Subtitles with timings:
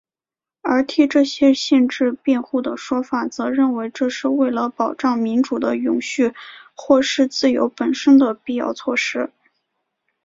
[0.63, 6.33] 而替这些限制辩护的说法则认为这是为了保障民主的永续
[6.73, 9.31] 或是自由本身的必要措施。